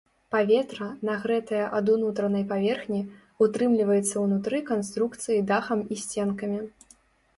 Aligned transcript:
Паветра, 0.35 0.85
нагрэтае 1.09 1.59
ад 1.79 1.91
унутранай 1.97 2.45
паверхні, 2.53 3.01
утрымліваецца 3.47 4.15
ўнутры 4.25 4.57
канструкцыі 4.73 5.45
дахам 5.53 5.79
і 5.95 6.03
сценкамі. 6.07 6.59